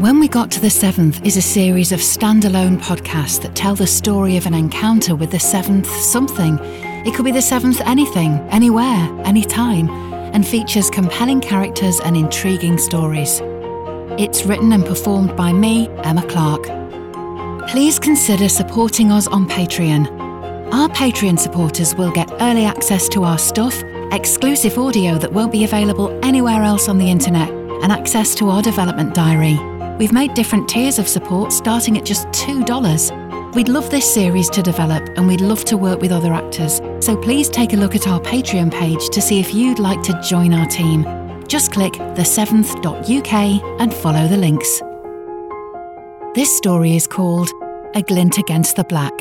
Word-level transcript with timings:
When 0.00 0.18
We 0.18 0.28
Got 0.28 0.50
to 0.52 0.60
the 0.60 0.70
Seventh 0.70 1.26
is 1.26 1.36
a 1.36 1.42
series 1.42 1.92
of 1.92 2.00
standalone 2.00 2.78
podcasts 2.78 3.38
that 3.42 3.54
tell 3.54 3.74
the 3.74 3.86
story 3.86 4.38
of 4.38 4.46
an 4.46 4.54
encounter 4.54 5.14
with 5.14 5.30
the 5.30 5.38
seventh 5.38 5.94
something. 5.94 6.58
It 7.06 7.14
could 7.14 7.26
be 7.26 7.32
the 7.32 7.42
seventh 7.42 7.82
anything, 7.82 8.32
anywhere, 8.48 8.96
anytime, 9.26 9.90
and 10.32 10.48
features 10.48 10.88
compelling 10.88 11.42
characters 11.42 12.00
and 12.00 12.16
intriguing 12.16 12.78
stories. 12.78 13.42
It's 14.18 14.46
written 14.46 14.72
and 14.72 14.86
performed 14.86 15.36
by 15.36 15.52
me, 15.52 15.90
Emma 16.02 16.26
Clark. 16.26 16.62
Please 17.68 17.98
consider 17.98 18.48
supporting 18.48 19.12
us 19.12 19.26
on 19.26 19.46
Patreon. 19.46 20.08
Our 20.72 20.88
Patreon 20.88 21.38
supporters 21.38 21.94
will 21.94 22.10
get 22.10 22.32
early 22.40 22.64
access 22.64 23.06
to 23.10 23.24
our 23.24 23.36
stuff, 23.36 23.82
exclusive 24.12 24.78
audio 24.78 25.18
that 25.18 25.34
won't 25.34 25.52
be 25.52 25.64
available 25.64 26.18
anywhere 26.24 26.62
else 26.62 26.88
on 26.88 26.96
the 26.96 27.10
internet, 27.10 27.50
and 27.50 27.92
access 27.92 28.34
to 28.36 28.48
our 28.48 28.62
development 28.62 29.14
diary. 29.14 29.58
We've 30.00 30.14
made 30.14 30.32
different 30.32 30.66
tiers 30.66 30.98
of 30.98 31.06
support 31.06 31.52
starting 31.52 31.98
at 31.98 32.06
just 32.06 32.26
$2. 32.28 33.54
We'd 33.54 33.68
love 33.68 33.90
this 33.90 34.10
series 34.10 34.48
to 34.48 34.62
develop 34.62 35.06
and 35.18 35.28
we'd 35.28 35.42
love 35.42 35.62
to 35.66 35.76
work 35.76 36.00
with 36.00 36.10
other 36.10 36.32
actors, 36.32 36.80
so 37.00 37.14
please 37.14 37.50
take 37.50 37.74
a 37.74 37.76
look 37.76 37.94
at 37.94 38.08
our 38.08 38.18
Patreon 38.18 38.72
page 38.72 39.10
to 39.10 39.20
see 39.20 39.40
if 39.40 39.52
you'd 39.52 39.78
like 39.78 40.02
to 40.04 40.18
join 40.22 40.54
our 40.54 40.64
team. 40.64 41.04
Just 41.48 41.72
click 41.72 41.92
the7th.uk 41.92 43.34
and 43.78 43.92
follow 43.92 44.26
the 44.26 44.38
links. 44.38 44.80
This 46.34 46.56
story 46.56 46.96
is 46.96 47.06
called 47.06 47.50
A 47.94 48.00
Glint 48.00 48.38
Against 48.38 48.76
the 48.76 48.84
Black. 48.84 49.12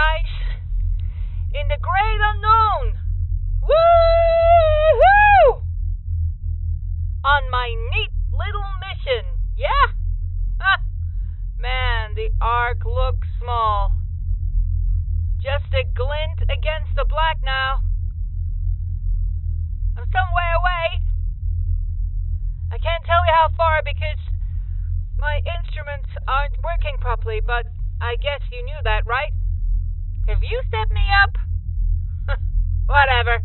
Guys. 0.00 0.32
In 1.52 1.68
the 1.68 1.76
great 1.76 2.20
unknown. 2.32 2.96
Woo-hoo! 3.60 5.60
On 7.24 7.42
my 7.50 7.68
neat 7.92 8.12
little 8.32 8.70
mission. 8.80 9.24
Yeah? 9.56 9.92
Ha! 10.60 10.80
Man, 11.58 12.14
the 12.14 12.30
ark 12.40 12.84
looks 12.86 13.28
small. 13.42 13.92
Just 15.42 15.68
a 15.76 15.84
glint 15.84 16.48
against 16.48 16.96
the 16.96 17.04
black 17.04 17.44
now. 17.44 17.84
I'm 19.98 20.08
some 20.08 20.30
way 20.32 20.50
away. 20.56 20.86
I 22.72 22.78
can't 22.78 23.04
tell 23.04 23.20
you 23.26 23.34
how 23.36 23.48
far 23.56 23.84
because 23.84 24.22
my 25.18 25.44
instruments 25.60 26.08
aren't 26.24 26.56
working 26.64 26.96
properly, 27.00 27.40
but 27.44 27.68
I 28.00 28.16
guess 28.16 28.40
you 28.48 28.64
knew 28.64 28.80
that, 28.84 29.04
right? 29.04 29.34
Have 30.28 30.42
you 30.42 30.62
set 30.70 30.90
me 30.90 31.02
up? 31.24 31.36
Whatever. 32.86 33.42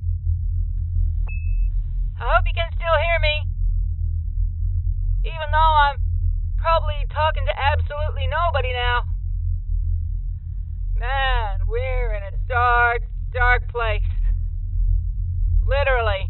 I 2.19 2.23
hope 2.23 2.45
you 2.45 2.53
can 2.53 2.71
still 2.75 2.97
hear 2.99 3.19
me. 3.21 3.35
Even 5.25 5.49
though 5.51 5.73
I'm 5.89 5.97
probably 6.57 7.05
talking 7.11 7.45
to 7.45 7.53
absolutely 7.57 8.27
nobody 8.27 8.73
now. 8.73 9.05
Man, 10.97 11.59
we're 11.67 12.13
in 12.13 12.23
a 12.23 12.31
dark, 12.47 13.01
dark 13.33 13.67
place. 13.69 14.07
Literally. 15.67 16.29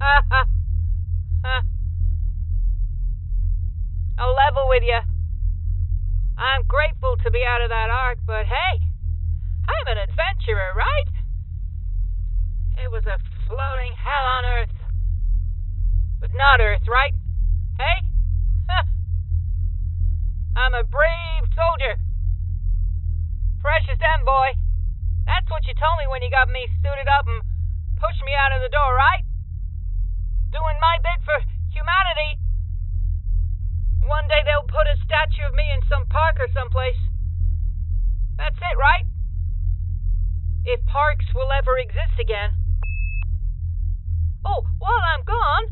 Ha 0.00 0.22
ha. 0.30 0.44
Ha. 1.44 1.62
I'll 4.18 4.34
level 4.34 4.68
with 4.68 4.82
you. 4.82 5.00
I'm 6.38 6.62
grateful 6.66 7.16
to 7.24 7.30
be 7.30 7.44
out 7.44 7.62
of 7.62 7.68
that 7.68 7.90
ark, 7.90 8.18
but 8.26 8.46
hey, 8.46 8.80
I'm 9.80 9.96
an 9.96 10.04
adventurer, 10.12 10.76
right? 10.76 11.08
It 12.84 12.92
was 12.92 13.00
a 13.08 13.16
floating 13.48 13.96
hell 13.96 14.26
on 14.36 14.44
Earth. 14.44 14.76
But 16.20 16.36
not 16.36 16.60
Earth, 16.60 16.84
right? 16.84 17.16
Hey? 17.80 18.04
I'm 20.60 20.76
a 20.76 20.84
brave 20.84 21.48
soldier. 21.56 21.96
Fresh 23.64 23.88
as 23.88 23.96
boy. 24.20 24.52
That's 25.24 25.48
what 25.48 25.64
you 25.64 25.72
told 25.72 25.96
me 25.96 26.12
when 26.12 26.20
you 26.20 26.28
got 26.28 26.52
me 26.52 26.68
suited 26.84 27.08
up 27.08 27.24
and 27.24 27.40
pushed 27.96 28.20
me 28.20 28.36
out 28.36 28.52
of 28.52 28.60
the 28.60 28.68
door, 28.68 28.92
right? 28.92 29.24
Doing 30.52 30.76
my 30.76 31.00
bit 31.00 31.24
for 31.24 31.40
humanity. 31.72 32.36
One 34.04 34.28
day 34.28 34.44
they'll 34.44 34.68
put 34.68 34.92
a 34.92 35.00
statue 35.08 35.48
of 35.48 35.56
me 35.56 35.72
in 35.72 35.80
some 35.88 36.04
park 36.12 36.36
or 36.36 36.52
someplace. 36.52 37.00
That's 38.36 38.60
it, 38.60 38.76
right? 38.76 39.08
If 40.64 40.84
parks 40.86 41.26
will 41.34 41.50
ever 41.52 41.78
exist 41.78 42.20
again. 42.20 42.52
Oh, 44.44 44.64
while 44.78 45.04
I'm 45.14 45.24
gone, 45.24 45.66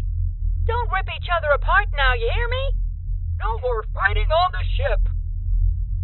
don't 0.67 0.91
rip 0.93 1.09
each 1.13 1.29
other 1.33 1.49
apart 1.55 1.89
now, 1.97 2.15
you 2.15 2.29
hear 2.29 2.49
me? 2.49 2.65
No 3.41 3.59
more 3.61 3.85
fighting 3.95 4.29
on 4.29 4.51
the 4.53 4.65
ship. 4.77 5.01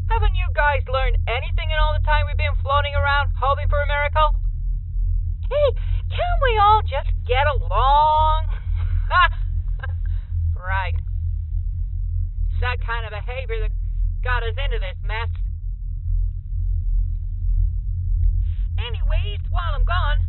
Haven't 0.09 0.37
you 0.37 0.49
guys 0.55 0.84
learned 0.89 1.17
anything 1.28 1.69
in 1.72 1.78
all 1.81 1.97
the 1.97 2.05
time 2.05 2.28
we've 2.28 2.37
been 2.37 2.56
floating 2.61 2.95
around 2.95 3.33
hoping 3.41 3.69
for 3.69 3.81
a 3.81 3.89
miracle? 3.89 4.37
Hey, 5.49 5.69
can't 6.09 6.41
we 6.45 6.53
all 6.61 6.83
just 6.84 7.12
get 7.27 7.45
along? 7.61 8.49
Right. 10.65 10.97
It's 10.97 12.61
that 12.65 12.81
kind 12.81 13.05
of 13.05 13.12
behavior 13.12 13.61
that 13.69 13.72
got 14.25 14.41
us 14.41 14.56
into 14.56 14.81
this 14.81 14.97
mess. 15.05 15.28
Anyways, 18.94 19.43
while 19.50 19.75
I'm 19.75 19.82
gone, 19.82 20.22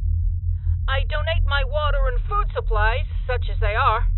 I 0.90 1.06
donate 1.06 1.46
my 1.46 1.62
water 1.70 2.02
and 2.09 2.18
food 2.26 2.50
supplies, 2.50 3.06
such 3.30 3.46
as 3.46 3.62
they 3.62 3.78
are, 3.78 4.09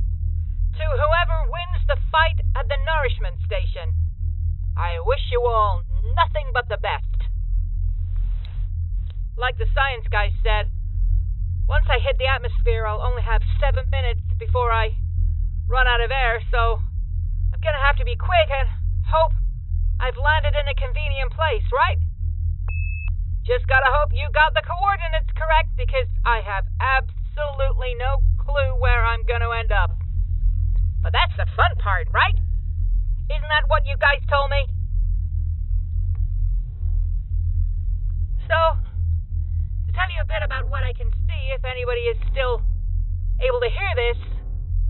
to 0.72 0.85
whoever 0.88 1.52
wins 1.52 1.84
the 1.84 2.00
fight 2.08 2.40
at 2.56 2.72
the 2.72 2.80
nourishment 2.80 3.44
station. 3.44 3.91
I 4.80 5.03
wish 5.03 5.28
you 5.36 5.44
all 5.44 5.84
nothing 6.16 6.56
but 6.56 6.72
the 6.72 6.80
best. 6.80 7.28
Like 9.36 9.59
the 9.59 9.68
science 9.75 10.07
guy 10.07 10.31
said, 10.40 10.72
once 11.68 11.91
I 11.91 12.00
hit 12.00 12.16
the 12.16 12.31
atmosphere, 12.31 12.88
I'll 12.88 13.03
only 13.03 13.28
have 13.28 13.44
seven 13.59 13.84
minutes 13.91 14.24
before 14.40 14.72
I 14.72 14.96
run 15.68 15.91
out 15.91 16.00
of 16.00 16.07
air, 16.07 16.40
so 16.47 16.80
I'm 17.52 17.59
gonna 17.59 17.84
have 17.84 18.00
to 18.00 18.07
be 18.07 18.16
quick 18.16 18.47
and 18.47 18.72
hope 19.12 19.36
I've 20.00 20.16
landed 20.16 20.56
in 20.56 20.72
a 20.72 20.75
convenient 20.80 21.36
place, 21.36 21.68
right? 21.75 22.00
Just 23.47 23.63
gotta 23.63 23.88
hope 23.88 24.12
you 24.12 24.28
got 24.35 24.52
the 24.52 24.62
coordinates 24.68 25.31
correct 25.31 25.72
because 25.80 26.12
I 26.28 26.44
have 26.44 26.68
absolutely 26.84 27.96
no 27.96 28.19
clue 28.44 28.75
where 28.84 29.08
I'm 29.08 29.24
gonna 29.24 29.47
end 29.56 29.72
up. 29.72 29.96
But 31.00 31.16
that's 31.16 31.31
the 31.40 31.47
fun 31.56 31.72
part, 31.80 32.12
right? 32.12 32.36
Isn't 33.31 33.47
that 33.47 33.72
what 33.72 33.88
you 33.88 33.96
guys 33.96 34.19
told 34.28 34.52
me? 34.52 34.68
So, 38.52 38.59
to 38.84 39.91
tell 39.96 40.12
you 40.12 40.19
a 40.19 40.28
bit 40.28 40.44
about 40.44 40.68
what 40.68 40.84
I 40.84 40.91
can 40.91 41.07
see, 41.24 41.56
if 41.56 41.63
anybody 41.63 42.12
is 42.12 42.19
still 42.28 42.59
able 43.40 43.63
to 43.63 43.72
hear 43.72 43.91
this, 43.96 44.19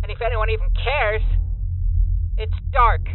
and 0.01 0.09
if 0.09 0.17
anyone 0.17 0.50
even 0.50 0.73
cares, 0.73 1.22
it's 2.41 2.57
dark. 2.73 3.06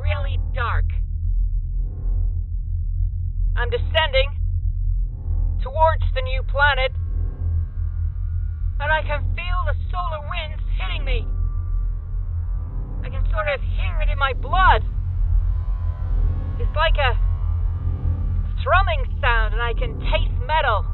Really 0.00 0.40
dark. 0.56 0.88
I'm 3.54 3.68
descending 3.68 4.32
towards 5.62 6.04
the 6.14 6.22
new 6.22 6.42
planet, 6.48 6.90
and 8.80 8.90
I 8.90 9.02
can 9.02 9.22
feel 9.36 9.58
the 9.68 9.76
solar 9.92 10.24
winds 10.26 10.64
hitting 10.80 11.04
me. 11.04 11.26
I 13.04 13.10
can 13.10 13.22
sort 13.30 13.48
of 13.48 13.60
hear 13.60 14.00
it 14.00 14.08
in 14.08 14.18
my 14.18 14.32
blood. 14.32 14.82
It's 16.58 16.74
like 16.74 16.96
a 16.96 17.12
thrumming 18.64 19.04
sound, 19.20 19.52
and 19.54 19.62
I 19.62 19.74
can 19.74 20.00
taste 20.00 20.32
metal. 20.46 20.86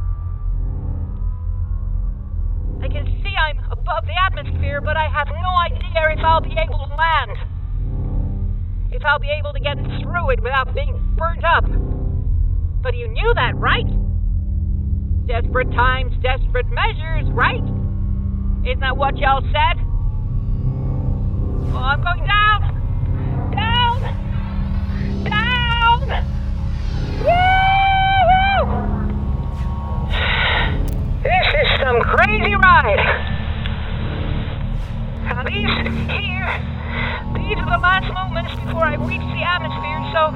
I 2.82 2.88
can 2.88 3.06
see 3.22 3.34
I'm 3.38 3.58
above 3.70 4.04
the 4.06 4.18
atmosphere, 4.18 4.80
but 4.80 4.96
I 4.96 5.08
have 5.08 5.28
no 5.28 5.52
idea 5.62 6.10
if 6.10 6.24
I'll 6.24 6.40
be 6.40 6.56
able 6.58 6.78
to 6.78 6.94
land. 6.94 7.38
If 8.90 9.04
I'll 9.04 9.18
be 9.18 9.30
able 9.30 9.52
to 9.52 9.60
get 9.60 9.76
through 10.02 10.30
it 10.30 10.42
without 10.42 10.74
being 10.74 10.98
burnt 11.16 11.44
up. 11.44 11.64
But 12.82 12.96
you 12.96 13.08
knew 13.08 13.32
that, 13.34 13.56
right? 13.56 13.86
Desperate 15.26 15.70
times, 15.72 16.14
desperate 16.22 16.66
measures, 16.70 17.28
right? 17.32 17.62
Isn't 18.64 18.80
that 18.80 18.96
what 18.96 19.16
y'all 19.18 19.42
said? 19.42 19.78
Oh, 21.70 21.76
I'm 21.76 22.02
going 22.02 22.26
down! 22.26 22.62
Down! 23.52 24.00
Down! 25.24 26.00
Woo! 27.22 27.68
This 31.22 31.46
is 31.54 31.68
some 31.80 32.00
crazy 32.00 32.54
ride. 32.54 33.00
At 35.26 35.44
least 35.46 35.88
here 36.10 36.48
these 37.34 37.58
are 37.58 37.70
the 37.70 37.82
last 37.82 38.12
moments 38.12 38.54
before 38.54 38.84
I 38.84 38.94
reach 38.96 39.20
the 39.20 39.44
atmosphere, 39.44 40.00
so 40.12 40.32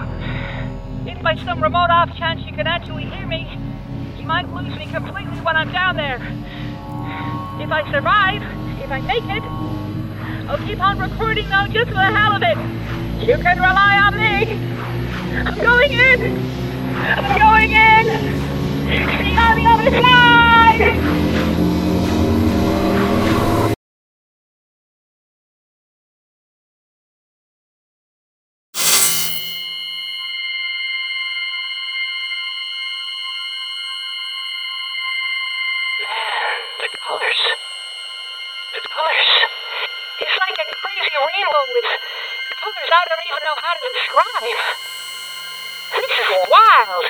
if 1.12 1.22
by 1.22 1.36
some 1.36 1.62
remote 1.62 1.90
off 1.90 2.16
chance 2.16 2.40
you 2.46 2.52
can 2.52 2.66
actually 2.66 3.04
hear 3.04 3.26
me, 3.26 3.46
you 4.16 4.24
might 4.24 4.48
lose 4.48 4.74
me 4.78 4.86
completely 4.86 5.38
when 5.40 5.56
I'm 5.56 5.70
down 5.70 5.96
there. 5.96 6.16
If 7.60 7.70
I 7.70 7.88
survive, 7.90 8.42
if 8.82 8.90
I 8.90 9.00
make 9.00 9.24
it, 9.24 9.42
I'll 10.48 10.58
keep 10.66 10.80
on 10.80 10.98
recording 10.98 11.48
though 11.48 11.66
just 11.68 11.88
for 11.88 11.96
the 11.96 12.10
hell 12.10 12.32
of 12.34 12.42
it. 12.42 12.56
You 13.26 13.36
can 13.36 13.58
rely 13.58 13.98
on 13.98 14.16
me. 14.16 14.56
I'm 15.46 15.58
going 15.58 15.92
in. 15.92 16.38
I'm 16.96 17.38
going 17.38 17.70
in. 17.70 18.04
See 19.18 19.32
you 19.32 19.38
on 19.38 19.56
the 19.56 19.66
other 19.68 19.90
side. 20.02 21.71
Like 40.42 40.58
a 40.58 40.66
crazy 40.74 41.14
rainbow 41.22 41.64
with 41.70 41.86
colors 42.58 42.90
I 42.90 43.02
don't 43.06 43.26
even 43.30 43.42
know 43.46 43.58
how 43.62 43.74
to 43.78 43.86
describe. 43.94 44.58
This 45.94 46.10
is 46.18 46.30
wild. 46.50 47.06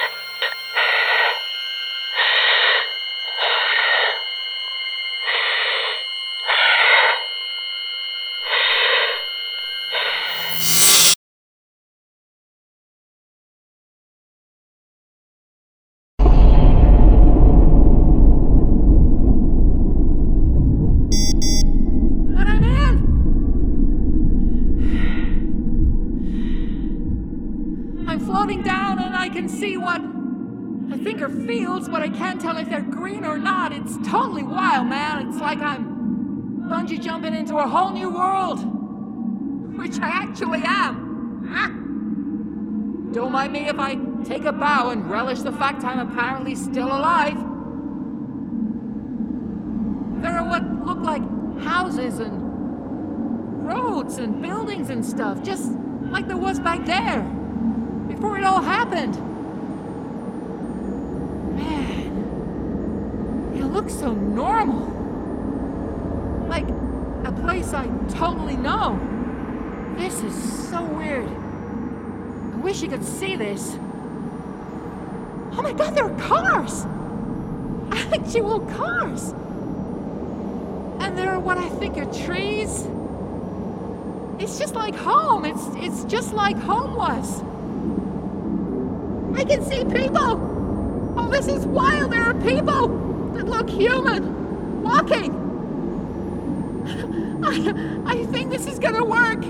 Floating 28.33 28.63
down 28.63 28.99
and 28.99 29.15
I 29.15 29.29
can 29.29 29.47
see 29.47 29.77
what 29.77 30.01
I 30.91 30.97
think 31.05 31.21
are 31.21 31.29
fields, 31.29 31.87
but 31.87 32.01
I 32.01 32.09
can't 32.09 32.41
tell 32.41 32.57
if 32.57 32.67
they're 32.71 32.81
green 32.81 33.27
or 33.27 33.37
not. 33.37 33.75
It's 33.75 33.99
totally 34.09 34.43
wild, 34.43 34.87
man. 34.87 35.29
It's 35.29 35.39
like 35.39 35.59
I'm 35.59 36.65
bungee 36.67 36.99
jumping 36.99 37.35
into 37.35 37.59
a 37.59 37.69
whole 37.69 37.91
new 37.91 38.09
world. 38.09 38.61
Which 39.77 40.01
I 40.01 40.09
actually 40.09 40.63
am. 40.65 41.11
Don't 43.13 43.33
mind 43.33 43.53
me 43.53 43.69
if 43.69 43.79
I 43.79 43.99
take 44.25 44.47
a 44.47 44.53
bow 44.53 44.89
and 44.89 45.11
relish 45.11 45.41
the 45.41 45.53
fact 45.53 45.85
I'm 45.85 45.99
apparently 45.99 46.55
still 46.55 46.89
alive. 46.89 47.37
There 50.23 50.39
are 50.39 50.49
what 50.49 50.65
look 50.87 51.01
like 51.01 51.23
houses 51.61 52.19
and 52.19 53.69
roads 53.69 54.17
and 54.17 54.41
buildings 54.41 54.89
and 54.89 55.05
stuff, 55.05 55.43
just 55.43 55.73
like 56.05 56.29
there 56.29 56.39
was 56.39 56.59
back 56.59 56.87
there, 56.87 57.23
before 58.23 58.39
it 58.39 58.45
all 58.45 58.63
happened. 58.63 59.17
Man, 61.57 63.53
it 63.57 63.65
looks 63.65 63.93
so 63.93 64.13
normal. 64.13 64.87
Like 66.47 66.69
a 67.27 67.33
place 67.43 67.75
I 67.75 67.89
totally 68.11 68.55
know. 68.55 68.97
This 69.99 70.23
is 70.23 70.69
so 70.71 70.85
weird. 70.85 71.27
I 71.27 72.59
wish 72.59 72.81
you 72.81 72.89
could 72.89 73.05
see 73.05 73.35
this. 73.35 73.77
Oh 75.55 75.61
my 75.61 75.73
god, 75.73 75.97
there 75.97 76.05
are 76.05 76.19
cars! 76.21 76.87
Actual 78.15 78.61
cars! 78.61 79.31
And 81.01 81.19
there 81.19 81.31
are 81.31 81.41
what 81.41 81.59
I 81.59 81.69
think 81.71 81.99
are 81.99 82.07
trees. 82.25 82.87
It's 84.39 84.61
just 84.61 84.77
like 84.77 84.95
home. 84.95 85.45
It's 85.45 85.67
it's 85.75 86.05
just 86.05 86.33
like 86.35 86.57
home 86.57 86.95
was. 86.95 87.43
I 89.35 89.45
can 89.45 89.65
see 89.65 89.85
people. 89.85 91.15
Oh, 91.17 91.29
this 91.31 91.49
is 91.49 91.67
wild. 91.67 92.13
There 92.13 92.23
are 92.23 92.35
people 92.35 92.89
that 93.35 93.47
look 93.47 93.69
human 93.69 94.83
walking. 94.83 95.41
I, 97.45 98.03
I 98.07 98.25
think 98.27 98.51
this 98.51 98.67
is 98.67 98.79
gonna 98.79 99.05
work. 99.05 99.45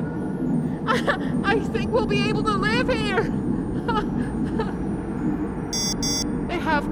I, 0.86 1.42
I 1.44 1.60
think 1.60 1.90
we'll 1.90 2.06
be 2.06 2.28
able 2.28 2.42
to 2.44 2.52
live 2.52 2.88
here. 2.88 3.22
they 6.48 6.58
have 6.58 6.86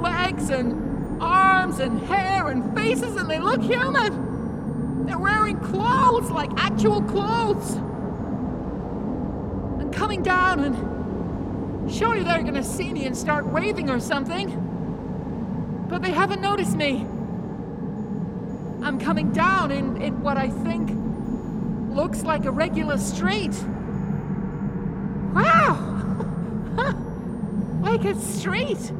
legs 0.00 0.50
and 0.50 1.22
arms 1.22 1.78
and 1.78 2.00
hair 2.00 2.48
and 2.48 2.76
faces, 2.76 3.16
and 3.16 3.30
they 3.30 3.38
look 3.38 3.62
human. 3.62 5.06
They're 5.06 5.18
wearing 5.18 5.58
clothes, 5.60 6.30
like 6.30 6.50
actual 6.56 7.02
clothes. 7.02 7.76
And 9.80 9.92
coming 9.92 10.22
down, 10.22 10.64
and 10.64 10.76
surely 11.90 12.22
they're 12.22 12.42
gonna 12.42 12.64
see 12.64 12.92
me 12.92 13.06
and 13.06 13.16
start 13.16 13.46
waving 13.46 13.90
or 13.90 14.00
something. 14.00 15.86
But 15.88 16.02
they 16.02 16.10
haven't 16.10 16.40
noticed 16.40 16.76
me. 16.76 17.06
I'm 18.82 18.98
coming 18.98 19.30
down 19.32 19.70
in, 19.70 20.00
in 20.02 20.22
what 20.22 20.36
I 20.36 20.48
think 20.48 20.90
looks 21.94 22.22
like 22.22 22.44
a 22.46 22.50
regular 22.50 22.98
street. 22.98 23.54
Wow! 25.34 25.88
like 27.82 28.04
a 28.04 28.14
street 28.18 28.92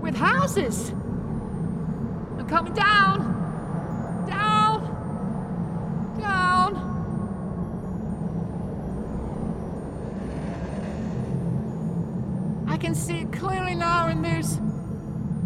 with 0.00 0.14
houses. 0.14 0.90
I'm 0.90 2.46
coming 2.48 2.74
down. 2.74 3.18
Down. 3.18 3.37
Can 12.88 12.94
see 12.94 13.18
it 13.18 13.30
clearly 13.34 13.74
now, 13.74 14.06
and 14.06 14.24
there's 14.24 14.56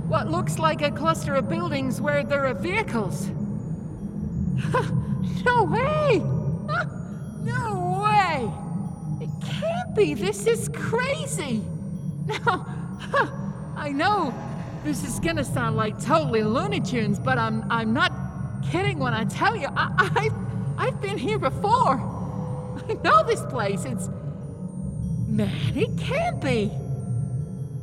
what 0.07 0.31
looks 0.31 0.61
like 0.61 0.81
a 0.81 0.93
cluster 0.93 1.35
of 1.35 1.49
buildings 1.49 2.01
where 2.01 2.23
there 2.23 2.47
are 2.47 2.55
vehicles. 2.55 3.27
no 5.45 5.65
way! 5.65 6.23
No 7.43 8.01
way! 8.05 8.49
It 9.21 9.31
can't 9.45 9.97
be! 9.97 10.15
This 10.15 10.47
is 10.47 10.69
crazy! 10.69 11.65
Now, 12.27 12.65
I 13.77 13.91
know 13.91 14.33
this 14.85 15.03
is 15.03 15.19
gonna 15.19 15.43
sound 15.43 15.75
like 15.75 16.01
totally 16.01 16.45
Looney 16.45 16.81
Tunes, 16.81 17.19
but 17.19 17.39
I'm 17.39 17.65
I'm 17.69 17.93
not 17.93 18.13
kidding 18.71 19.01
when 19.01 19.15
I 19.15 19.25
tell 19.25 19.57
you 19.57 19.67
I, 19.75 20.11
I've 20.15 20.35
I've 20.79 21.01
been 21.01 21.19
here 21.19 21.41
before. 21.41 21.99
I 22.89 22.93
know 23.03 23.25
this 23.25 23.45
place. 23.47 23.85
It's 23.85 24.09
man, 25.27 25.77
it 25.77 25.99
can't 25.99 26.41
be. 26.41 26.71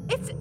It's 0.10 0.32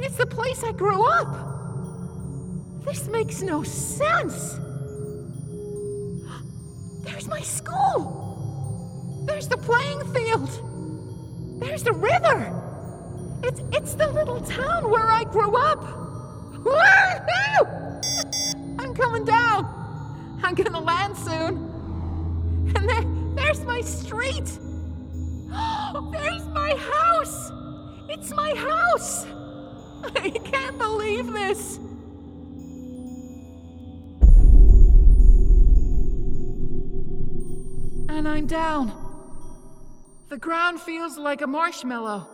it's 0.00 0.16
the 0.16 0.26
place 0.26 0.62
I 0.64 0.72
grew 0.72 1.04
up. 1.04 2.84
This 2.84 3.08
makes 3.08 3.40
no 3.42 3.62
sense. 3.62 4.58
There's 7.04 7.28
my 7.28 7.40
school. 7.40 9.24
There's 9.26 9.48
the 9.48 9.56
playing 9.56 10.00
field. 10.12 10.50
There's 11.60 11.82
the 11.82 11.92
river. 11.92 12.60
It's 13.42 13.60
it's 13.72 13.94
the 13.94 14.10
little 14.12 14.40
town 14.40 14.90
where 14.90 15.10
I 15.10 15.24
grew 15.24 15.56
up. 15.56 16.04
I'm 18.78 18.94
coming 18.94 19.24
down. 19.24 20.40
I'm 20.42 20.54
gonna 20.54 20.80
land 20.80 21.16
soon. 21.16 21.72
And 22.76 22.88
there, 22.88 23.04
there's 23.34 23.64
my 23.64 23.80
street. 23.80 24.58
There's 26.12 26.46
my 26.48 26.74
house. 26.74 27.52
It's 28.16 28.32
my 28.32 28.54
house. 28.54 29.26
I 30.14 30.30
can't 30.30 30.78
believe 30.78 31.32
this. 31.32 31.78
And 38.08 38.28
I'm 38.28 38.46
down. 38.46 38.92
The 40.28 40.36
ground 40.36 40.80
feels 40.80 41.18
like 41.18 41.42
a 41.42 41.48
marshmallow. 41.48 42.28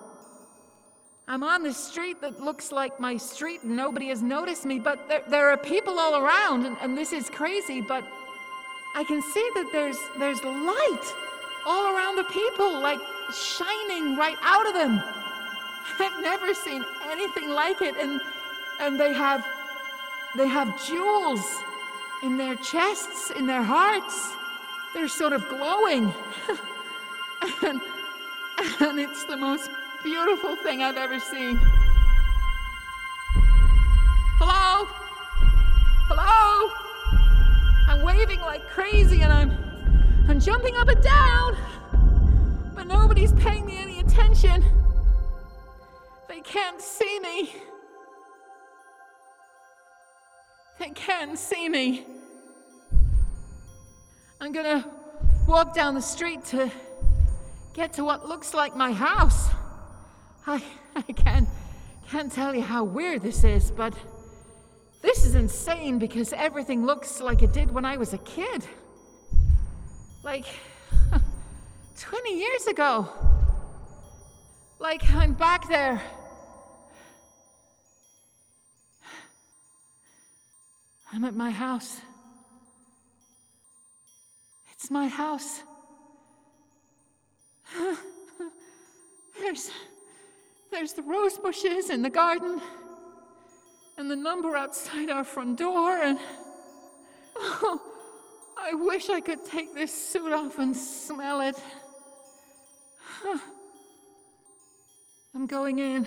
I'm 1.26 1.42
on 1.42 1.62
this 1.62 1.78
street 1.78 2.20
that 2.20 2.42
looks 2.42 2.72
like 2.72 3.00
my 3.00 3.16
street 3.16 3.62
and 3.62 3.74
nobody 3.74 4.08
has 4.08 4.22
noticed 4.22 4.66
me, 4.66 4.78
but 4.78 5.08
there, 5.08 5.22
there 5.28 5.48
are 5.48 5.56
people 5.56 5.98
all 5.98 6.22
around, 6.22 6.66
and, 6.66 6.76
and 6.82 6.96
this 6.96 7.14
is 7.14 7.30
crazy, 7.30 7.80
but 7.80 8.04
I 8.94 9.04
can 9.04 9.22
see 9.22 9.50
that 9.54 9.70
there's 9.72 9.98
there's 10.18 10.42
light 10.44 11.14
all 11.66 11.96
around 11.96 12.16
the 12.16 12.24
people, 12.24 12.70
like 12.80 12.98
shining 13.32 14.18
right 14.18 14.36
out 14.42 14.66
of 14.66 14.74
them. 14.74 15.19
I've 15.98 16.22
never 16.22 16.54
seen 16.54 16.84
anything 17.04 17.50
like 17.50 17.82
it, 17.82 17.96
and 17.96 18.20
and 18.80 18.98
they 18.98 19.12
have 19.12 19.46
they 20.36 20.48
have 20.48 20.68
jewels 20.86 21.44
in 22.22 22.36
their 22.36 22.54
chests, 22.56 23.30
in 23.30 23.46
their 23.46 23.62
hearts. 23.62 24.32
they're 24.94 25.08
sort 25.08 25.32
of 25.32 25.48
glowing. 25.48 26.12
and, 27.62 27.80
and 28.80 29.00
it's 29.00 29.24
the 29.24 29.36
most 29.36 29.70
beautiful 30.02 30.56
thing 30.56 30.82
I've 30.82 30.96
ever 30.96 31.18
seen. 31.18 31.58
Hello? 34.38 34.86
Hello? 36.08 36.70
I'm 37.88 38.04
waving 38.04 38.40
like 38.40 38.66
crazy 38.68 39.22
and 39.22 39.32
I'm 39.32 39.50
I'm 40.28 40.38
jumping 40.40 40.76
up 40.76 40.88
and 40.88 41.02
down. 41.02 41.56
But 42.74 42.86
nobody's 42.86 43.32
paying 43.32 43.66
me 43.66 43.78
any 43.78 44.00
attention. 44.00 44.79
They 46.40 46.52
can't 46.52 46.80
see 46.80 47.20
me. 47.20 47.52
They 50.78 50.88
can't 50.88 51.38
see 51.38 51.68
me. 51.68 52.06
I'm 54.40 54.50
gonna 54.50 54.90
walk 55.46 55.74
down 55.74 55.94
the 55.94 56.00
street 56.00 56.42
to 56.46 56.70
get 57.74 57.92
to 57.94 58.04
what 58.04 58.26
looks 58.26 58.54
like 58.54 58.74
my 58.74 58.90
house. 58.90 59.50
I, 60.46 60.64
I 60.96 61.02
can't, 61.12 61.46
can't 62.08 62.32
tell 62.32 62.54
you 62.54 62.62
how 62.62 62.84
weird 62.84 63.20
this 63.20 63.44
is, 63.44 63.70
but 63.70 63.92
this 65.02 65.26
is 65.26 65.34
insane 65.34 65.98
because 65.98 66.32
everything 66.32 66.86
looks 66.86 67.20
like 67.20 67.42
it 67.42 67.52
did 67.52 67.70
when 67.70 67.84
I 67.84 67.98
was 67.98 68.14
a 68.14 68.18
kid. 68.18 68.66
Like 70.22 70.46
20 71.98 72.38
years 72.38 72.66
ago. 72.66 73.10
Like 74.78 75.02
I'm 75.12 75.34
back 75.34 75.68
there. 75.68 76.00
I'm 81.12 81.24
at 81.24 81.34
my 81.34 81.50
house. 81.50 82.00
It's 84.72 84.90
my 84.90 85.08
house. 85.08 85.62
There's 89.40 89.70
there's 90.70 90.92
the 90.92 91.02
rose 91.02 91.36
bushes 91.36 91.90
in 91.90 92.02
the 92.02 92.10
garden 92.10 92.60
and 93.96 94.10
the 94.10 94.16
number 94.16 94.56
outside 94.56 95.10
our 95.10 95.24
front 95.24 95.58
door 95.58 95.90
and 95.90 96.18
oh, 97.36 97.80
I 98.56 98.74
wish 98.74 99.10
I 99.10 99.20
could 99.20 99.44
take 99.44 99.74
this 99.74 99.92
suit 99.92 100.32
off 100.32 100.58
and 100.58 100.76
smell 100.76 101.40
it. 101.40 101.56
I'm 105.34 105.46
going 105.46 105.80
in. 105.80 106.06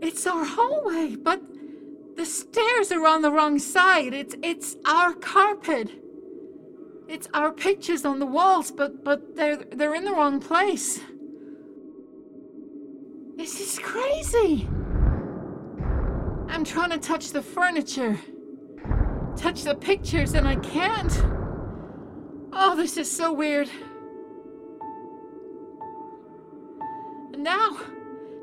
It's 0.00 0.26
our 0.26 0.44
hallway, 0.44 1.16
but 1.16 1.42
the 2.16 2.26
stairs 2.26 2.92
are 2.92 3.06
on 3.06 3.22
the 3.22 3.30
wrong 3.30 3.58
side. 3.58 4.14
It's 4.14 4.36
it's 4.42 4.76
our 4.84 5.12
carpet. 5.14 5.90
It's 7.08 7.28
our 7.34 7.52
pictures 7.52 8.04
on 8.04 8.18
the 8.18 8.26
walls, 8.26 8.70
but 8.70 9.04
but 9.04 9.36
they're 9.36 9.56
they're 9.56 9.94
in 9.94 10.04
the 10.04 10.12
wrong 10.12 10.40
place. 10.40 11.00
This 13.36 13.60
is 13.60 13.78
crazy. 13.80 14.68
I'm 16.48 16.64
trying 16.64 16.90
to 16.90 16.98
touch 16.98 17.30
the 17.30 17.42
furniture, 17.42 18.18
touch 19.36 19.62
the 19.64 19.74
pictures, 19.74 20.34
and 20.34 20.46
I 20.46 20.56
can't. 20.56 21.12
Oh, 22.52 22.76
this 22.76 22.96
is 22.96 23.10
so 23.10 23.32
weird. 23.32 23.68
And 27.32 27.42
now, 27.42 27.76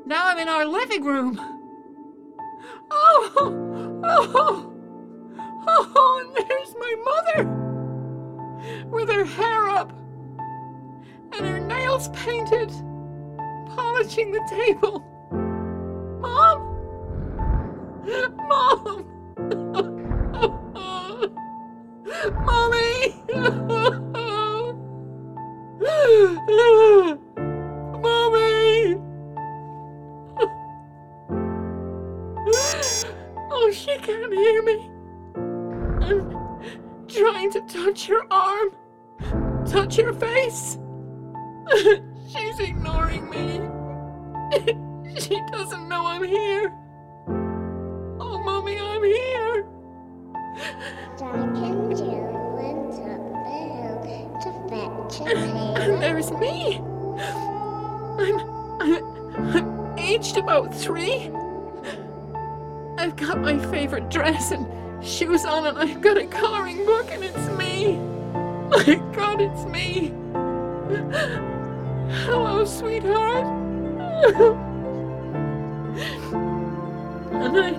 now 0.06 0.28
I'm 0.28 0.38
in 0.38 0.48
our 0.48 0.64
living 0.64 1.04
room. 1.04 1.40
Oh, 2.90 4.00
oh, 4.04 4.72
oh, 5.66 6.22
and 6.24 6.48
there's 6.48 6.74
my 6.78 6.94
mother 7.04 7.44
with 8.90 9.08
her 9.08 9.24
hair 9.24 9.68
up 9.68 9.92
and 11.32 11.46
her 11.46 11.60
nails 11.60 12.08
painted, 12.10 12.70
polishing 13.74 14.32
the 14.32 14.46
table. 14.50 15.11
Touch 39.82 39.96
her 39.96 40.12
face. 40.12 40.78
She's 42.28 42.60
ignoring 42.60 43.28
me. 43.30 43.60
She 45.18 45.38
doesn't 45.52 45.90
know 45.90 46.06
I'm 46.06 46.24
here. 46.24 46.72
Oh, 48.18 48.42
Mommy, 48.42 48.78
I'm 48.78 49.04
here. 49.04 49.66
And 55.20 56.02
there's 56.02 56.30
me. 56.30 56.78
I'm, 58.18 58.40
I'm, 58.80 59.54
I'm 59.54 59.98
aged 59.98 60.38
about 60.38 60.74
three. 60.74 61.30
I've 62.96 63.16
got 63.16 63.38
my 63.38 63.58
favorite 63.70 64.08
dress 64.08 64.50
and 64.50 64.66
shoes 65.04 65.44
on, 65.44 65.66
and 65.66 65.76
I've 65.76 66.00
got 66.00 66.16
a 66.16 66.26
coloring 66.26 66.86
book, 66.86 67.10
and 67.10 67.22
it's 67.22 67.48
me. 67.58 68.11
My 68.72 68.94
God, 69.12 69.40
it's 69.40 69.64
me. 69.66 70.12
Hello, 72.24 72.64
sweetheart. 72.64 73.44
and 77.32 77.58
I, 77.58 77.70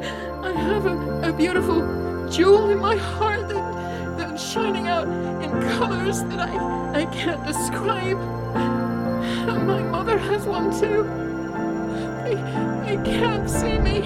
I 0.43 0.51
have 0.51 0.85
a, 0.85 1.29
a 1.29 1.33
beautiful 1.33 1.81
jewel 2.29 2.69
in 2.69 2.79
my 2.79 2.95
heart 2.95 3.49
that, 3.49 4.17
that's 4.17 4.51
shining 4.51 4.87
out 4.87 5.07
in 5.43 5.51
colors 5.77 6.21
that 6.25 6.39
I, 6.39 7.01
I 7.01 7.05
can't 7.07 7.43
describe. 7.45 8.19
And 9.49 9.67
my 9.67 9.81
mother 9.83 10.17
has 10.17 10.45
one 10.45 10.71
too. 10.79 11.03
They, 12.23 12.35
they 12.85 13.03
can't 13.11 13.49
see 13.49 13.79
me. 13.79 14.01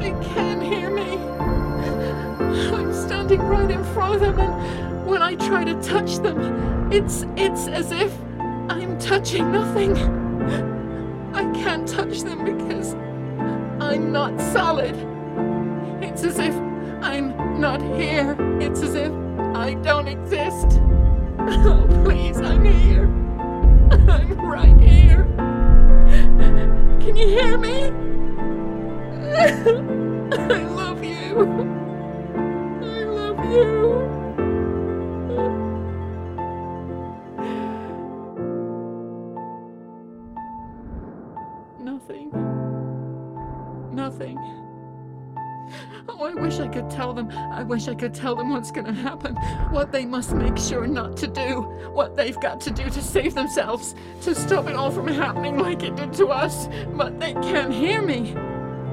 They 0.00 0.12
can't 0.34 0.62
hear 0.62 0.90
me. 0.90 1.18
I'm 2.74 2.92
standing 2.92 3.40
right 3.42 3.70
in 3.70 3.84
front 3.94 4.14
of 4.22 4.36
them, 4.36 4.38
and 4.38 4.87
when 5.08 5.22
I 5.22 5.34
try 5.36 5.64
to 5.64 5.74
touch 5.80 6.16
them, 6.16 6.92
it's 6.92 7.24
it's 7.36 7.66
as 7.66 7.92
if 7.92 8.12
I'm 8.68 8.98
touching 8.98 9.50
nothing. 9.50 9.96
I 11.34 11.50
can't 11.52 11.88
touch 11.88 12.20
them 12.20 12.44
because 12.44 12.92
I'm 13.80 14.12
not 14.12 14.38
solid. 14.52 14.94
It's 16.02 16.24
as 16.24 16.38
if 16.38 16.54
I'm 17.02 17.58
not 17.58 17.80
here. 17.80 18.36
It's 18.60 18.82
as 18.82 18.94
if 18.94 19.10
I 19.54 19.74
don't 19.82 20.08
exist. 20.08 20.78
Oh, 21.38 21.86
please, 22.04 22.38
I'm 22.38 22.64
here. 22.64 23.04
I'm 24.10 24.38
right 24.40 24.78
here. 24.78 25.24
Can 27.00 27.16
you 27.16 27.28
hear 27.28 27.56
me? 27.56 27.84
I 30.36 30.64
love 30.64 31.02
you. 31.02 31.40
I 32.82 33.04
love 33.04 33.38
you. 33.50 34.17
I 46.68 46.70
could 46.70 46.90
tell 46.90 47.14
them. 47.14 47.30
I 47.30 47.62
wish 47.62 47.88
I 47.88 47.94
could 47.94 48.12
tell 48.12 48.36
them 48.36 48.50
what's 48.50 48.70
going 48.70 48.84
to 48.84 48.92
happen. 48.92 49.34
What 49.70 49.90
they 49.90 50.04
must 50.04 50.34
make 50.34 50.58
sure 50.58 50.86
not 50.86 51.16
to 51.16 51.26
do. 51.26 51.62
What 51.94 52.14
they've 52.14 52.38
got 52.40 52.60
to 52.62 52.70
do 52.70 52.90
to 52.90 53.02
save 53.02 53.34
themselves. 53.34 53.94
To 54.22 54.34
stop 54.34 54.68
it 54.68 54.74
all 54.74 54.90
from 54.90 55.08
happening 55.08 55.56
like 55.56 55.82
it 55.82 55.96
did 55.96 56.12
to 56.14 56.26
us. 56.26 56.68
But 56.92 57.18
they 57.18 57.32
can't 57.32 57.72
hear 57.72 58.02
me. 58.02 58.36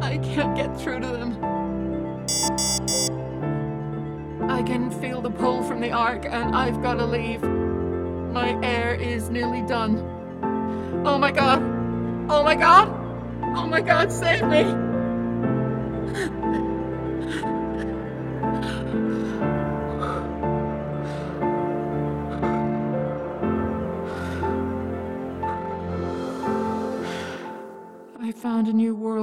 I 0.01 0.19
can't 0.19 0.55
get 0.55 0.79
through 0.79 1.01
to 1.01 1.07
them. 1.07 1.33
I 4.49 4.63
can 4.63 4.89
feel 4.89 5.21
the 5.21 5.31
pull 5.31 5.61
from 5.63 5.81
the 5.81 5.91
ark, 5.91 6.25
and 6.25 6.55
I've 6.55 6.81
got 6.81 6.93
to 6.95 7.05
leave. 7.05 7.43
My 7.43 8.57
air 8.63 8.95
is 8.95 9.29
nearly 9.29 9.63
done. 9.63 9.97
Oh 11.05 11.17
my 11.17 11.31
god! 11.31 11.61
Oh 12.29 12.41
my 12.41 12.55
god! 12.55 12.87
Oh 13.57 13.67
my 13.67 13.81
god, 13.81 14.13
save 14.13 14.45
me! 14.47 14.63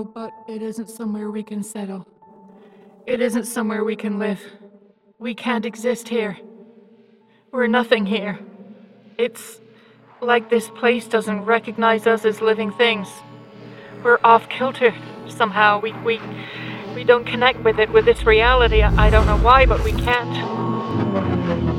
But 0.05 0.33
it 0.49 0.63
isn't 0.63 0.89
somewhere 0.89 1.31
we 1.31 1.43
can 1.43 1.63
settle. 1.63 2.07
It 3.07 3.21
isn't 3.21 3.47
somewhere 3.47 3.85
we 3.85 3.97
can 3.97 4.19
live. 4.19 4.41
We 5.19 5.35
can't 5.35 5.67
exist 5.67 6.09
here. 6.09 6.39
We're 7.51 7.67
nothing 7.67 8.07
here. 8.07 8.39
It's 9.19 9.61
like 10.21 10.51
this 10.51 10.69
place 10.71 11.07
doesn't 11.07 11.45
recognize 11.45 12.07
us 12.07 12.25
as 12.25 12.41
living 12.41 12.71
things. 12.73 13.09
We're 14.05 14.21
off 14.23 14.49
kilter 14.49 14.95
somehow. 15.29 15.81
We 15.81 15.93
we 16.05 16.21
we 16.95 17.05
don't 17.05 17.27
connect 17.27 17.61
with 17.61 17.79
it 17.79 17.91
with 17.91 18.05
this 18.05 18.25
reality. 18.25 18.83
I 18.83 19.11
don't 19.11 19.27
know 19.27 19.39
why, 19.39 19.67
but 19.67 19.83
we 19.85 19.93
can't. 19.93 21.72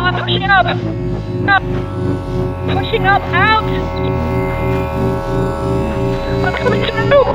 I'm 0.00 0.14
pushing 0.24 0.44
up. 0.44 0.66
Up. 0.66 1.62
Pushing 2.78 3.04
up 3.04 3.22
out. 3.34 3.64
I'm 6.44 6.54
coming 6.54 6.82
through. 7.08 7.34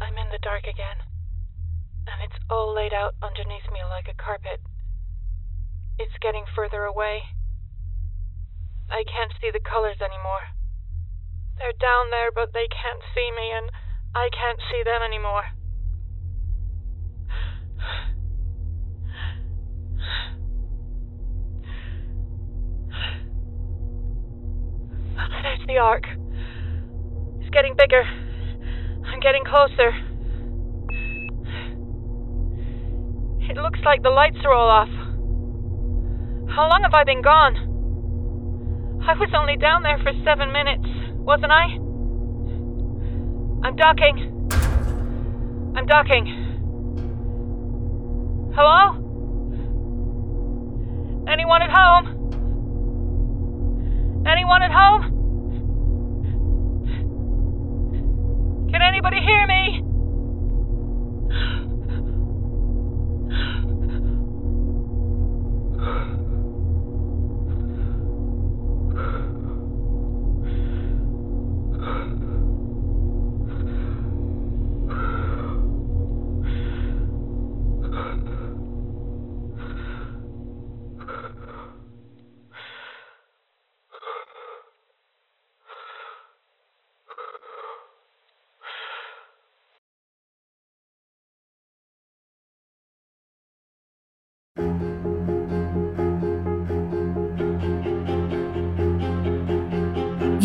I'm 0.00 0.16
in 0.16 0.30
the 0.30 0.38
dark 0.42 0.57
again, 0.68 1.00
and 2.06 2.20
it's 2.20 2.38
all 2.50 2.74
laid 2.74 2.92
out 2.92 3.16
underneath 3.24 3.64
me 3.72 3.80
like 3.88 4.06
a 4.06 4.14
carpet. 4.14 4.60
It's 5.98 6.12
getting 6.20 6.44
further 6.54 6.84
away. 6.84 7.22
I 8.90 9.02
can't 9.08 9.32
see 9.40 9.50
the 9.50 9.64
colors 9.64 9.96
anymore. 10.00 10.52
They're 11.56 11.72
down 11.72 12.10
there, 12.10 12.30
but 12.30 12.52
they 12.52 12.68
can't 12.68 13.02
see 13.14 13.32
me, 13.32 13.50
and 13.50 13.72
I 14.14 14.28
can't 14.28 14.60
see 14.70 14.82
them 14.84 15.02
anymore. 15.02 15.44
There's 25.42 25.66
the 25.66 25.78
ark. 25.78 26.04
It's 27.40 27.50
getting 27.50 27.74
bigger. 27.74 28.04
I'm 29.06 29.20
getting 29.20 29.44
closer. 29.44 30.07
Looks 33.60 33.80
like 33.84 34.02
the 34.02 34.10
lights 34.10 34.38
are 34.44 34.52
all 34.52 34.68
off. 34.68 34.88
How 36.54 36.68
long 36.68 36.82
have 36.82 36.94
I 36.94 37.04
been 37.04 37.22
gone? 37.22 37.56
I 39.06 39.14
was 39.14 39.30
only 39.34 39.56
down 39.56 39.82
there 39.82 39.98
for 39.98 40.12
seven 40.24 40.52
minutes, 40.52 40.86
wasn't 41.14 41.52
I? 41.52 41.78
I'm 43.66 43.76
docking. 43.76 44.48
I'm 45.76 45.86
docking. 45.86 46.46
Hello? 48.54 48.94
Anyone 51.30 51.62
at 51.62 51.70
home? 51.70 52.06
Anyone 54.26 54.62
at 54.62 54.70
home? 54.72 55.14
Can 58.70 58.82
anybody 58.82 59.20
hear 59.20 59.46
me? 59.46 59.87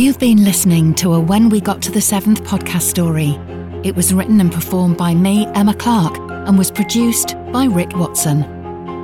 You've 0.04 0.20
been 0.20 0.44
listening 0.44 0.94
to 0.96 1.14
a 1.14 1.20
When 1.22 1.48
We 1.48 1.62
Got 1.62 1.82
to 1.84 1.92
the 1.92 2.02
Seventh 2.02 2.44
podcast 2.44 2.82
story. 2.82 3.40
It 3.88 3.96
was 3.96 4.14
written 4.14 4.42
and 4.42 4.52
performed 4.52 4.98
by 4.98 5.16
me, 5.16 5.48
Emma 5.56 5.74
Clark, 5.74 6.18
and 6.46 6.58
was 6.58 6.70
produced 6.70 7.38
by 7.54 7.68
Rick 7.68 7.96
Watson. 7.96 8.44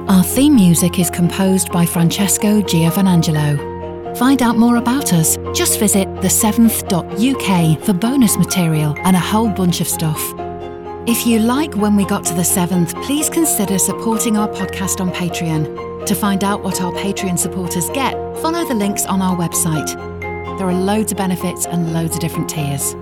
Our 0.09 0.21
theme 0.21 0.55
music 0.55 0.99
is 0.99 1.09
composed 1.09 1.71
by 1.71 1.85
Francesco 1.85 2.61
Giovanangelo. 2.61 4.17
Find 4.17 4.41
out 4.41 4.57
more 4.57 4.75
about 4.75 5.13
us. 5.13 5.37
Just 5.53 5.79
visit 5.79 6.05
the7th.uk 6.15 7.85
for 7.85 7.93
bonus 7.93 8.37
material 8.37 8.93
and 9.05 9.15
a 9.15 9.19
whole 9.19 9.47
bunch 9.47 9.79
of 9.79 9.87
stuff. 9.87 10.19
If 11.07 11.25
you 11.25 11.39
like 11.39 11.75
When 11.75 11.95
We 11.95 12.03
Got 12.03 12.25
to 12.25 12.33
the 12.33 12.43
Seventh, 12.43 12.93
please 13.03 13.29
consider 13.29 13.79
supporting 13.79 14.35
our 14.35 14.49
podcast 14.49 14.99
on 14.99 15.11
Patreon. 15.11 16.05
To 16.05 16.13
find 16.13 16.43
out 16.43 16.61
what 16.61 16.81
our 16.81 16.91
Patreon 16.91 17.39
supporters 17.39 17.89
get, 17.91 18.15
follow 18.41 18.67
the 18.67 18.75
links 18.75 19.05
on 19.05 19.21
our 19.21 19.37
website. 19.37 20.18
There 20.59 20.67
are 20.67 20.73
loads 20.73 21.13
of 21.13 21.17
benefits 21.17 21.65
and 21.65 21.93
loads 21.93 22.15
of 22.15 22.19
different 22.19 22.49
tiers. 22.49 22.93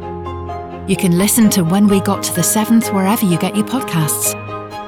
You 0.88 0.96
can 0.96 1.18
listen 1.18 1.50
to 1.50 1.64
When 1.64 1.88
We 1.88 2.02
Got 2.02 2.22
to 2.26 2.34
the 2.36 2.44
Seventh 2.44 2.94
wherever 2.94 3.26
you 3.26 3.36
get 3.40 3.56
your 3.56 3.66
podcasts. 3.66 4.36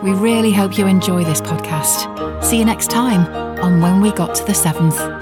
We 0.03 0.11
really 0.11 0.51
hope 0.51 0.77
you 0.77 0.85
enjoy 0.85 1.23
this 1.23 1.41
podcast. 1.41 2.43
See 2.43 2.59
you 2.59 2.65
next 2.65 2.91
time 2.91 3.25
on 3.57 3.81
When 3.81 4.01
We 4.01 4.11
Got 4.11 4.35
to 4.35 4.45
the 4.45 4.53
Seventh. 4.53 5.18